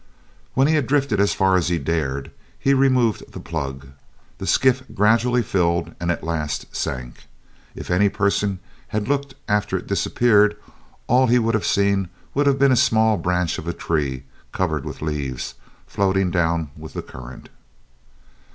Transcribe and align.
When 0.55 0.65
he 0.65 0.73
had 0.73 0.87
drifted 0.87 1.19
as 1.19 1.35
far 1.35 1.55
as 1.55 1.67
he 1.67 1.77
dared, 1.77 2.31
he 2.57 2.73
removed 2.73 3.33
the 3.33 3.39
plug. 3.39 3.89
The 4.39 4.47
skiff 4.47 4.81
gradually 4.95 5.43
filled 5.43 5.93
and 5.99 6.09
at 6.09 6.23
last 6.23 6.75
sank. 6.75 7.27
If 7.75 7.91
any 7.91 8.09
person 8.09 8.57
had 8.87 9.07
looked 9.07 9.35
after 9.47 9.77
it 9.77 9.85
disappeared, 9.85 10.57
all 11.05 11.27
he 11.27 11.37
would 11.37 11.53
have 11.53 11.67
seen 11.67 12.09
would 12.33 12.47
have 12.47 12.57
been 12.57 12.71
the 12.71 12.77
small 12.77 13.15
branch 13.17 13.59
of 13.59 13.67
a 13.67 13.73
tree, 13.73 14.23
covered 14.51 14.85
with 14.85 15.03
leaves, 15.03 15.53
floating 15.85 16.31
down 16.31 16.71
with 16.75 16.93
the 16.93 17.03
current. 17.03 17.49